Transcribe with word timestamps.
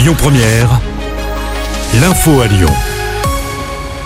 Lyon 0.00 0.14
Première, 0.16 0.80
l'info 2.00 2.40
à 2.40 2.46
Lyon. 2.46 2.70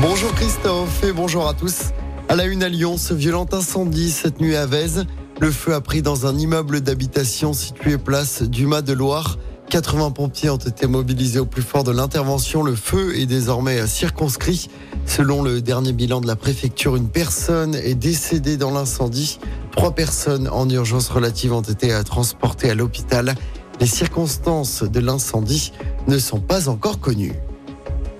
Bonjour 0.00 0.34
Christophe 0.34 1.04
et 1.04 1.12
bonjour 1.12 1.46
à 1.46 1.54
tous. 1.54 1.92
À 2.28 2.34
la 2.34 2.46
une 2.46 2.64
à 2.64 2.68
Lyon, 2.68 2.96
ce 2.96 3.14
violent 3.14 3.46
incendie 3.52 4.10
cette 4.10 4.40
nuit 4.40 4.56
à 4.56 4.66
Vèze. 4.66 5.06
Le 5.38 5.48
feu 5.52 5.74
a 5.74 5.80
pris 5.80 6.02
dans 6.02 6.26
un 6.26 6.36
immeuble 6.36 6.80
d'habitation 6.80 7.52
situé 7.52 7.98
place 7.98 8.42
Dumas 8.42 8.82
de 8.82 8.94
Loire. 8.94 9.38
80 9.70 10.10
pompiers 10.10 10.50
ont 10.50 10.56
été 10.56 10.88
mobilisés 10.88 11.38
au 11.38 11.46
plus 11.46 11.62
fort 11.62 11.84
de 11.84 11.92
l'intervention. 11.92 12.64
Le 12.64 12.74
feu 12.74 13.16
est 13.16 13.26
désormais 13.26 13.86
circonscrit. 13.86 14.68
Selon 15.06 15.44
le 15.44 15.60
dernier 15.60 15.92
bilan 15.92 16.20
de 16.20 16.26
la 16.26 16.34
préfecture, 16.34 16.96
une 16.96 17.10
personne 17.10 17.76
est 17.76 17.94
décédée 17.94 18.56
dans 18.56 18.72
l'incendie. 18.72 19.38
Trois 19.70 19.92
personnes 19.92 20.48
en 20.48 20.68
urgence 20.68 21.08
relative 21.08 21.52
ont 21.52 21.60
été 21.60 21.96
transportées 22.04 22.70
à 22.70 22.74
l'hôpital. 22.74 23.36
Les 23.80 23.86
circonstances 23.86 24.82
de 24.82 25.00
l'incendie 25.00 25.72
ne 26.08 26.18
sont 26.18 26.40
pas 26.40 26.68
encore 26.68 26.98
connues. 26.98 27.34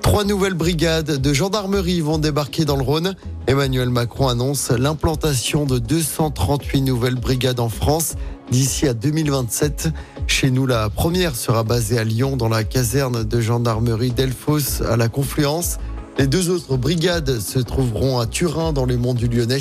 Trois 0.02 0.24
nouvelles 0.24 0.54
brigades 0.54 1.20
de 1.20 1.32
gendarmerie 1.32 2.00
vont 2.00 2.18
débarquer 2.18 2.64
dans 2.64 2.76
le 2.76 2.82
Rhône. 2.82 3.16
Emmanuel 3.46 3.90
Macron 3.90 4.28
annonce 4.28 4.70
l'implantation 4.70 5.66
de 5.66 5.78
238 5.78 6.82
nouvelles 6.82 7.16
brigades 7.16 7.58
en 7.58 7.68
France 7.68 8.14
d'ici 8.50 8.86
à 8.86 8.94
2027. 8.94 9.88
Chez 10.26 10.50
nous, 10.50 10.66
la 10.66 10.90
première 10.90 11.34
sera 11.34 11.64
basée 11.64 11.98
à 11.98 12.04
Lyon 12.04 12.36
dans 12.36 12.48
la 12.48 12.62
caserne 12.62 13.24
de 13.24 13.40
gendarmerie 13.40 14.12
d'Elfos 14.12 14.82
à 14.88 14.96
la 14.96 15.08
Confluence. 15.08 15.78
Les 16.18 16.26
deux 16.26 16.50
autres 16.50 16.76
brigades 16.76 17.40
se 17.40 17.58
trouveront 17.58 18.18
à 18.18 18.26
Turin 18.26 18.72
dans 18.72 18.86
les 18.86 18.96
monts 18.96 19.14
du 19.14 19.26
Lyonnais 19.28 19.58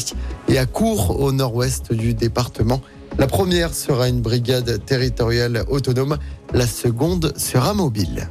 et 0.48 0.58
à 0.58 0.66
Cours 0.66 1.20
au 1.20 1.32
nord-ouest 1.32 1.92
du 1.92 2.14
département. 2.14 2.82
La 3.18 3.28
première 3.28 3.74
sera 3.74 4.10
une 4.10 4.22
brigade 4.22 4.84
territoriale 4.86 5.64
autonome, 5.70 6.18
la 6.54 6.68
seconde 6.68 7.34
sera 7.38 7.74
mobile. 7.74 8.30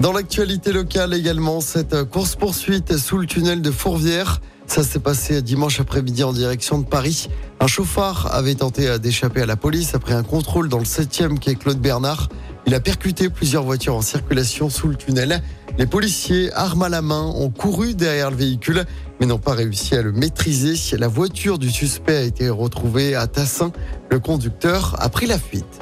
Dans 0.00 0.12
l'actualité 0.12 0.70
locale 0.72 1.14
également, 1.14 1.62
cette 1.62 2.04
course-poursuite 2.04 2.98
sous 2.98 3.16
le 3.16 3.26
tunnel 3.26 3.62
de 3.62 3.70
Fourvière. 3.70 4.42
Ça 4.66 4.82
s'est 4.82 4.98
passé 4.98 5.40
dimanche 5.40 5.80
après-midi 5.80 6.24
en 6.24 6.32
direction 6.32 6.78
de 6.78 6.84
Paris. 6.84 7.28
Un 7.60 7.66
chauffard 7.66 8.28
avait 8.34 8.54
tenté 8.54 8.98
d'échapper 8.98 9.40
à 9.40 9.46
la 9.46 9.56
police 9.56 9.94
après 9.94 10.14
un 10.14 10.22
contrôle 10.22 10.68
dans 10.68 10.78
le 10.78 10.84
7e 10.84 11.38
quai 11.38 11.54
Claude 11.54 11.78
Bernard. 11.78 12.28
Il 12.66 12.74
a 12.74 12.80
percuté 12.80 13.30
plusieurs 13.30 13.62
voitures 13.62 13.94
en 13.94 14.02
circulation 14.02 14.68
sous 14.68 14.88
le 14.88 14.96
tunnel. 14.96 15.42
Les 15.76 15.86
policiers, 15.86 16.52
armes 16.52 16.84
à 16.84 16.88
la 16.88 17.02
main, 17.02 17.32
ont 17.34 17.50
couru 17.50 17.94
derrière 17.94 18.30
le 18.30 18.36
véhicule, 18.36 18.84
mais 19.18 19.26
n'ont 19.26 19.38
pas 19.38 19.54
réussi 19.54 19.96
à 19.96 20.02
le 20.02 20.12
maîtriser. 20.12 20.74
La 20.96 21.08
voiture 21.08 21.58
du 21.58 21.68
suspect 21.68 22.16
a 22.16 22.22
été 22.22 22.48
retrouvée 22.48 23.16
à 23.16 23.26
Tassin. 23.26 23.72
Le 24.08 24.20
conducteur 24.20 24.94
a 25.00 25.08
pris 25.08 25.26
la 25.26 25.38
fuite. 25.38 25.80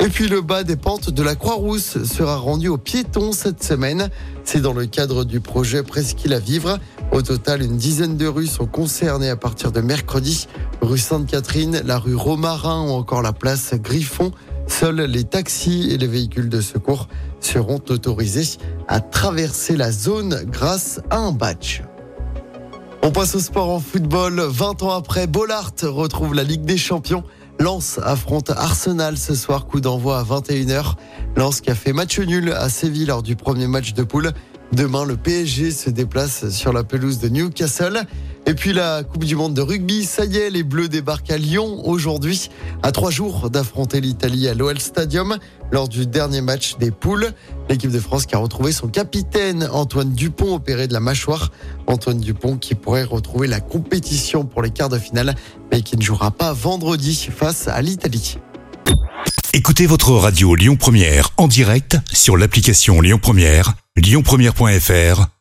Et 0.00 0.08
puis 0.08 0.28
le 0.28 0.40
bas 0.40 0.64
des 0.64 0.76
pentes 0.76 1.10
de 1.10 1.22
la 1.22 1.34
Croix-Rousse 1.34 2.04
sera 2.04 2.36
rendu 2.36 2.68
aux 2.68 2.78
piétons 2.78 3.32
cette 3.32 3.62
semaine. 3.62 4.08
C'est 4.44 4.60
dans 4.60 4.72
le 4.72 4.86
cadre 4.86 5.24
du 5.24 5.40
projet 5.40 5.82
Presqu'île 5.82 6.32
à 6.32 6.38
vivre. 6.38 6.78
Au 7.12 7.20
total, 7.20 7.62
une 7.62 7.76
dizaine 7.76 8.16
de 8.16 8.26
rues 8.26 8.46
sont 8.46 8.66
concernées 8.66 9.30
à 9.30 9.36
partir 9.36 9.70
de 9.70 9.82
mercredi. 9.82 10.48
Rue 10.80 10.98
Sainte-Catherine, 10.98 11.82
la 11.84 11.98
rue 11.98 12.16
Romarin 12.16 12.82
ou 12.88 12.92
encore 12.92 13.22
la 13.22 13.32
place 13.32 13.74
Griffon. 13.74 14.32
Seuls 14.84 15.00
les 15.00 15.24
taxis 15.24 15.88
et 15.92 15.96
les 15.96 16.06
véhicules 16.06 16.50
de 16.50 16.60
secours 16.60 17.08
seront 17.40 17.80
autorisés 17.88 18.58
à 18.86 19.00
traverser 19.00 19.78
la 19.78 19.90
zone 19.90 20.44
grâce 20.44 21.00
à 21.08 21.16
un 21.16 21.32
badge. 21.32 21.80
On 23.02 23.10
passe 23.10 23.34
au 23.34 23.40
sport 23.40 23.70
en 23.70 23.80
football. 23.80 24.38
20 24.38 24.82
ans 24.82 24.90
après, 24.90 25.26
Bollard 25.26 25.72
retrouve 25.84 26.34
la 26.34 26.42
Ligue 26.42 26.66
des 26.66 26.76
Champions. 26.76 27.24
Lens 27.58 27.98
affronte 28.04 28.50
Arsenal 28.50 29.16
ce 29.16 29.34
soir, 29.34 29.64
coup 29.64 29.80
d'envoi 29.80 30.18
à 30.18 30.22
21h. 30.22 30.96
Lens 31.34 31.62
qui 31.62 31.70
a 31.70 31.74
fait 31.74 31.94
match 31.94 32.18
nul 32.18 32.52
à 32.52 32.68
Séville 32.68 33.06
lors 33.06 33.22
du 33.22 33.36
premier 33.36 33.66
match 33.66 33.94
de 33.94 34.02
poule. 34.02 34.32
Demain, 34.72 35.06
le 35.06 35.16
PSG 35.16 35.70
se 35.70 35.88
déplace 35.88 36.50
sur 36.50 36.74
la 36.74 36.84
pelouse 36.84 37.20
de 37.20 37.30
Newcastle. 37.30 38.02
Et 38.46 38.52
puis 38.52 38.74
la 38.74 39.02
Coupe 39.02 39.24
du 39.24 39.36
Monde 39.36 39.54
de 39.54 39.62
rugby, 39.62 40.04
ça 40.04 40.26
y 40.26 40.36
est, 40.36 40.50
les 40.50 40.62
Bleus 40.62 40.88
débarquent 40.88 41.30
à 41.30 41.38
Lyon 41.38 41.80
aujourd'hui, 41.84 42.50
à 42.82 42.92
trois 42.92 43.10
jours 43.10 43.48
d'affronter 43.48 44.02
l'Italie 44.02 44.48
à 44.48 44.54
l'OL 44.54 44.78
Stadium 44.78 45.38
lors 45.72 45.88
du 45.88 46.06
dernier 46.06 46.42
match 46.42 46.76
des 46.78 46.90
poules. 46.90 47.32
L'équipe 47.70 47.90
de 47.90 47.98
France 47.98 48.26
qui 48.26 48.34
a 48.34 48.38
retrouvé 48.38 48.72
son 48.72 48.88
capitaine 48.88 49.66
Antoine 49.72 50.12
Dupont 50.12 50.54
opéré 50.54 50.88
de 50.88 50.92
la 50.92 51.00
mâchoire. 51.00 51.50
Antoine 51.86 52.18
Dupont 52.18 52.58
qui 52.58 52.74
pourrait 52.74 53.04
retrouver 53.04 53.48
la 53.48 53.60
compétition 53.60 54.44
pour 54.44 54.60
les 54.60 54.70
quarts 54.70 54.90
de 54.90 54.98
finale, 54.98 55.34
mais 55.72 55.80
qui 55.80 55.96
ne 55.96 56.02
jouera 56.02 56.30
pas 56.30 56.52
vendredi 56.52 57.30
face 57.34 57.66
à 57.66 57.80
l'Italie. 57.80 58.36
Écoutez 59.54 59.86
votre 59.86 60.10
radio 60.10 60.54
Lyon 60.54 60.76
Première 60.76 61.30
en 61.38 61.48
direct 61.48 61.96
sur 62.12 62.36
l'application 62.36 63.00
Lyon 63.00 63.18
Première, 63.22 63.72
lyonpremière.fr 63.96 65.33